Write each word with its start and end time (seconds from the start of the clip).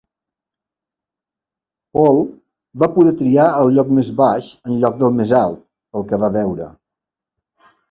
Paul 1.97 2.21
va 2.85 2.89
poder 2.95 3.13
triar 3.21 3.45
el 3.59 3.71
lloc 3.77 3.93
més 3.99 4.11
baix 4.23 4.49
en 4.71 4.81
lloc 4.87 4.99
del 5.05 5.15
més 5.21 5.37
alt, 5.43 5.63
pel 5.95 6.11
que 6.11 6.23
va 6.27 6.33
veure. 6.41 6.75